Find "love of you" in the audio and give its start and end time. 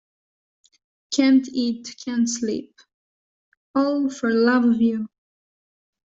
4.33-5.07